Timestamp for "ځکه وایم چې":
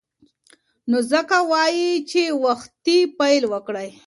1.11-2.21